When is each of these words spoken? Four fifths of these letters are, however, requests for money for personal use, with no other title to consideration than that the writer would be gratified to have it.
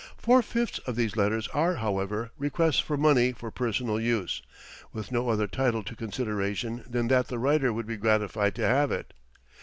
Four 0.17 0.41
fifths 0.41 0.79
of 0.87 0.95
these 0.95 1.15
letters 1.15 1.47
are, 1.49 1.75
however, 1.75 2.31
requests 2.35 2.79
for 2.79 2.97
money 2.97 3.33
for 3.33 3.51
personal 3.51 3.99
use, 3.99 4.41
with 4.91 5.11
no 5.11 5.29
other 5.29 5.45
title 5.45 5.83
to 5.83 5.95
consideration 5.95 6.83
than 6.89 7.07
that 7.09 7.27
the 7.27 7.37
writer 7.37 7.71
would 7.71 7.85
be 7.85 7.97
gratified 7.97 8.55
to 8.55 8.65
have 8.65 8.91
it. 8.91 9.13